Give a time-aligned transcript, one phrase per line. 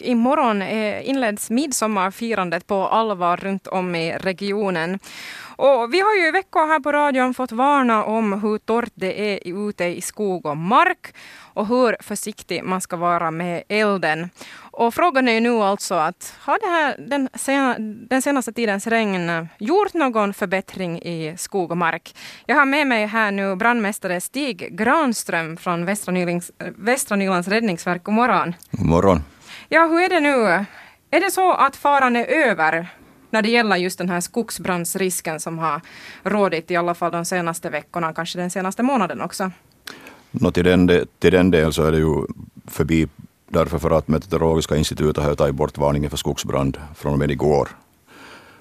[0.00, 4.98] och imorgon eh, inleds midsommarfirandet på allvar runt om i regionen.
[5.56, 9.20] Och vi har ju i veckor här på radion fått varna om hur torrt det
[9.20, 11.14] är ute i skog och mark
[11.54, 14.30] och hur försiktig man ska vara med elden.
[14.72, 17.76] Och frågan är ju nu alltså att har det här, den, sena,
[18.08, 22.14] den senaste tidens regn gjort någon förbättring i skog och mark?
[22.46, 28.04] Jag har med mig här nu brandmästare Stig Granström från Västra, Nylings, Västra Nylands räddningsverk.
[28.04, 28.54] God morgon.
[28.70, 29.22] God morgon.
[29.72, 30.66] Ja, hur är det nu?
[31.10, 32.88] Är det så att faran är över
[33.30, 35.80] när det gäller just den här skogsbrandsrisken som har
[36.22, 39.50] rådit i alla fall de senaste veckorna, kanske den senaste månaden också?
[40.30, 42.26] No, till, den, till den del så är det ju
[42.66, 43.08] förbi
[43.48, 47.68] därför för att Meteorologiska institutet har tagit bort varningen för skogsbrand från och med igår.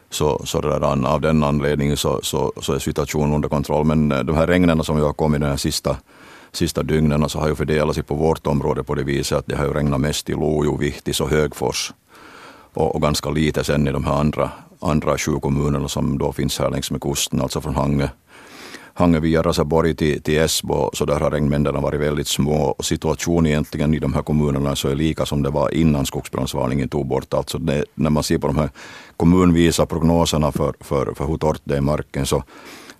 [0.09, 3.85] Så, så redan av den anledningen så, så, så är situationen under kontroll.
[3.85, 5.97] Men eh, de här regnen som har kommit den här sista,
[6.51, 9.55] sista dygnen så har ju fördelat sig på vårt område på det viset att det
[9.55, 11.93] har ju regnat mest i Lojo, Vihtis och Högfors
[12.73, 16.59] och, och, ganska lite sen i de här andra, andra sju kommunerna som då finns
[16.59, 18.07] här längs med kusten, alltså från Hangö,
[18.93, 22.55] Hangö via Raseborg till, till Esbo, så där har regnmängderna varit väldigt små.
[22.55, 26.89] Och situationen egentligen i de här kommunerna så är lika som det var innan skogsbrandsvarningen
[26.89, 27.33] tog bort.
[27.33, 28.69] Alltså det, när man ser på de här
[29.17, 32.43] kommunvisa prognoserna för, för, för hur torrt det är i marken så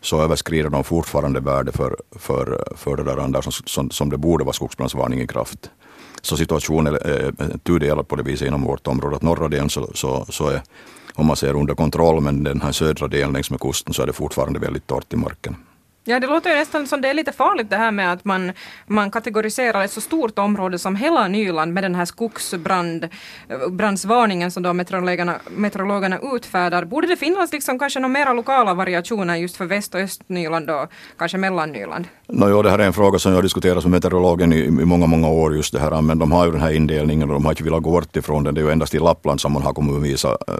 [0.01, 4.17] så överskrider de fortfarande värde för, för, för det där andra som, som, som det
[4.17, 5.69] borde vara skogsbrandsvarning i kraft.
[6.21, 9.15] Så situationen eh, är tudelad på det viset inom vårt område.
[9.15, 10.61] Att norra delen så, så, så är,
[11.13, 14.07] om man ser under kontroll, men den här södra delen längs med kusten så är
[14.07, 15.55] det fortfarande väldigt torrt i marken.
[16.09, 18.51] Ja, det låter ju nästan som det är lite farligt det här med att man,
[18.87, 24.73] man kategoriserar ett så stort område som hela Nyland med den här skogsbrandsvarningen som då
[24.73, 26.85] meteorologerna, meteorologerna utfärdar.
[26.85, 30.91] Borde det finnas liksom kanske några mera lokala variationer just för Väst och Östnyland och
[31.17, 32.07] kanske Mellannyland?
[32.27, 34.71] No, jo, det här är en fråga som jag har diskuterat med meteorologen i, i
[34.71, 37.45] många, många år just det här, men de har ju den här indelningen och de
[37.45, 38.55] har inte velat gå bort ifrån den.
[38.55, 40.53] Det är ju endast i Lappland som man har kommunvisa eh,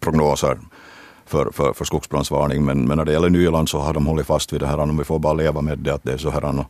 [0.00, 0.58] prognoser
[1.28, 2.64] för, för, för skogsbrandsvarning.
[2.64, 4.78] Men, men när det gäller Nyland så har de hållit fast vid det här.
[4.78, 6.66] Om vi får bara leva med det att det är så här och,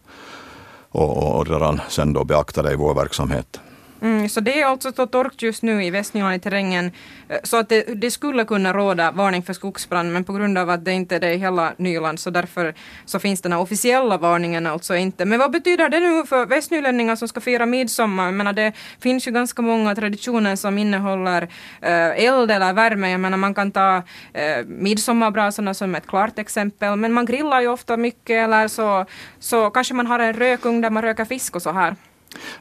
[0.91, 3.61] och, och redan sen då beakta det i vår verksamhet.
[4.03, 6.93] Mm, så det är alltså så torrt just nu i Västnyland i terrängen
[7.29, 10.71] eh, så att det, det, skulle kunna råda varning för skogsbrand men på grund av
[10.71, 14.19] att det inte är det i hela Nyland så därför så finns den här officiella
[14.19, 15.25] varningen alltså inte.
[15.25, 18.25] Men vad betyder det nu för västnylänningar som ska fira midsommar?
[18.25, 21.43] Jag menar det finns ju ganska många traditioner som innehåller
[21.81, 23.11] äh, eld eller värme.
[23.11, 27.69] Jag menar man kan ta äh, midsommarbrasorna som ett klart exempel men man grillar ju
[27.69, 29.07] ofta mycket eller så,
[29.39, 31.97] så kanske man har en rökugn där man röker fisk och så här.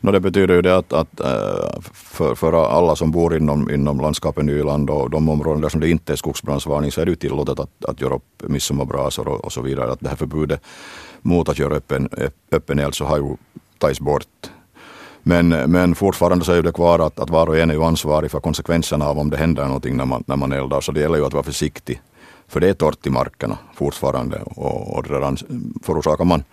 [0.01, 3.99] No, det betyder ju det att, att äh, för, för alla som bor inom, inom
[3.99, 7.15] landskapet Nyland och de områden där som det inte är skogsbrandsvarning så är det ju
[7.15, 9.91] tillåtet att, att göra upp midsommarbrasor och, och så vidare.
[9.91, 10.61] Att det här förbudet
[11.21, 12.09] mot att göra öppen,
[12.51, 13.37] öppen eld så har ju
[13.77, 14.51] tagits bort.
[15.23, 18.31] Men, men fortfarande så är det kvar att, att var och en är ju ansvarig
[18.31, 20.81] för konsekvenserna av om det händer någonting när man, när man eldar.
[20.81, 22.01] Så det gäller ju att vara försiktig.
[22.47, 25.37] För det är torrt i markerna fortfarande och, och redan
[25.83, 26.43] förorsakar man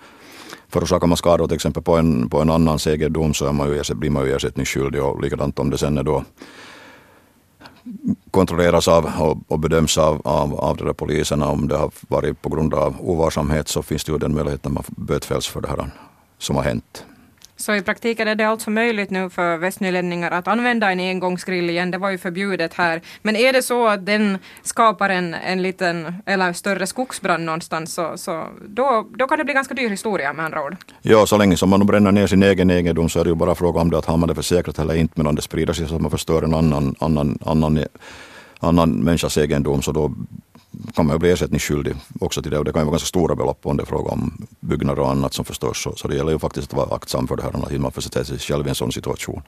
[0.75, 3.95] förorsakar man skador till exempel på en, på en annans egendom så är man ju,
[3.95, 6.25] blir man ju ersättningsskyldig och likadant om det sen är då
[8.31, 12.43] kontrolleras av och, och bedöms av, av, av de där poliserna om det har varit
[12.43, 15.69] på grund av ovarsamhet så finns det ju den möjligheten att man bötfälls för det
[15.69, 15.91] här
[16.39, 17.05] som har hänt.
[17.56, 21.91] Så i praktiken är det alltså möjligt nu för västnylänningar att använda en engångsgrill igen.
[21.91, 23.00] Det var ju förbjudet här.
[23.22, 28.12] Men är det så att den skapar en, en liten eller större skogsbrand någonstans så,
[28.16, 30.76] så då, då kan det bli ganska dyr historia med andra ord.
[31.03, 33.54] Ja, så länge som man bränner ner sin egen egendom så är det ju bara
[33.54, 35.14] fråga om det att har man det försäkrat eller inte.
[35.16, 37.84] Men om det sprider sig så att man förstör en annan, annan, annan,
[38.60, 40.14] annan människas egendom så då
[40.94, 43.34] kan man ju bli ersättningsskyldig också till det och det kan ju vara ganska stora
[43.34, 45.82] belopp om det är fråga om byggnader och annat som förstörs.
[45.82, 48.25] Så, så det gäller ju faktiskt att vara aktsam för det här, att man försätter
[48.25, 49.43] sig själv i en sån situation.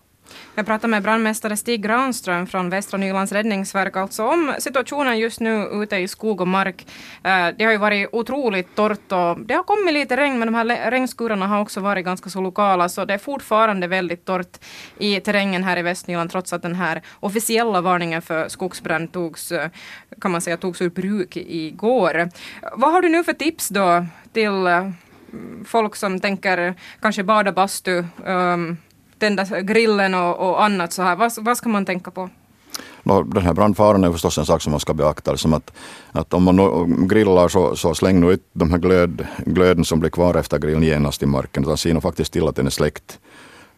[0.54, 5.68] Jag pratar med brandmästare Stig Granström från Västra Nylands räddningsverk alltså om situationen just nu
[5.72, 6.86] ute i skog och mark.
[7.24, 10.54] Eh, det har ju varit otroligt torrt och det har kommit lite regn men de
[10.54, 14.58] här regnskurarna har också varit ganska så lokala så det är fortfarande väldigt torrt
[14.98, 19.70] i terrängen här i Västnyland trots att den här officiella varningen för skogsbrand togs, eh,
[20.20, 22.28] kan man säga, togs ur bruk igår.
[22.72, 24.90] Vad har du nu för tips då till eh,
[25.64, 28.76] folk som tänker kanske bada bastu um,
[29.18, 31.16] tända grillen och, och annat så här.
[31.16, 32.30] Vad, vad ska man tänka på?
[33.06, 35.36] den här brandfaran är förstås en sak som man ska beakta.
[35.36, 35.72] Som att,
[36.12, 40.10] att om man grillar så, så släng nu ut de här glöd, glöden som blir
[40.10, 41.62] kvar efter grillen genast i marken.
[41.62, 43.18] Utan se faktiskt till att den är släckt.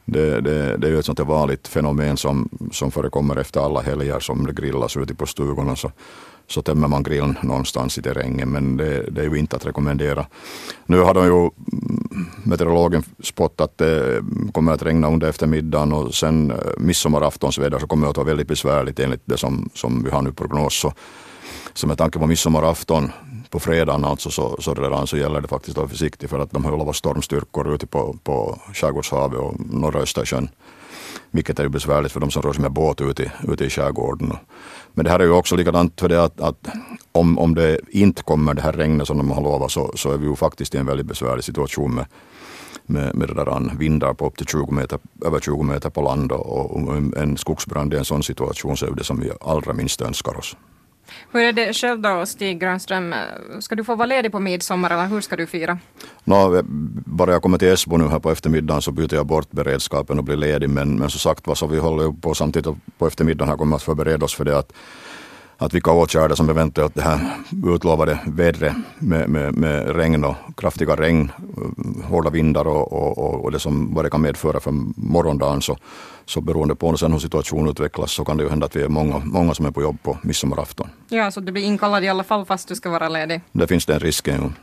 [0.05, 4.21] Det, det, det är ju ett sånt vanligt fenomen som, som förekommer efter alla helger
[4.21, 5.77] som det grillas ute på stugorna.
[5.77, 5.93] Så,
[6.47, 10.27] så tömmer man grillen någonstans i terrängen men det, det är ju inte att rekommendera.
[10.87, 11.51] Nu har de ju
[12.43, 14.23] meteorologen spått att det
[14.53, 18.49] kommer att regna under eftermiddagen och sen eh, midsommaraftonsväder så kommer det att vara väldigt
[18.49, 20.81] besvärligt enligt det som, som vi har nu prognos.
[20.81, 20.93] Så,
[21.79, 23.13] så med tanke på midsommarafton
[23.51, 26.51] på fredagen alltså så, så, redan så gäller det faktiskt att vara försiktig för att
[26.51, 30.49] de har lovat stormstyrkor ute på, på Skärgårdshavet och norra Östersjön.
[31.31, 33.71] Vilket är ju besvärligt för de som rör sig med båt ute i, ute i
[33.71, 34.33] skärgården.
[34.95, 36.69] Men det här är ju också likadant för det att, att
[37.13, 40.19] om, om det inte kommer det här regnet som de har lovat så, så är
[40.19, 42.07] vi ju faktiskt i en väldigt besvärlig situation med,
[42.87, 46.33] med, med det där vindar på upp till 20 meter, över 20 meter på land
[46.33, 50.01] och, och en skogsbrand i en sån situation så är det som vi allra minst
[50.01, 50.57] önskar oss.
[51.33, 53.15] Hur är det själv då, Stig Grönström,
[53.61, 55.79] Ska du få vara ledig på midsommar eller hur ska du fira?
[56.25, 56.63] No, eh,
[57.07, 60.25] bara jag kommer till Esbo nu här på eftermiddagen så byter jag bort beredskapen och
[60.25, 60.71] blir ledig.
[60.71, 63.83] Men, men som sagt var så vi håller på samtidigt på eftermiddagen här kommer att
[63.83, 64.73] förbereda oss för det att
[65.59, 67.21] att vilka åtgärder som eventuellt det här
[67.67, 71.33] utlovade vädret med, med, med regn och kraftiga regn,
[72.05, 75.77] hårda vindar och, och, och det som vad det kan medföra för morgondagen så,
[76.25, 78.89] så beroende på sen hur situationen utvecklas så kan det ju hända att vi är
[78.89, 80.89] många, många som är på jobb på midsommarafton.
[81.09, 83.41] Ja, så du blir inkallad i alla fall fast du ska vara ledig?
[83.53, 84.55] Det finns den risken.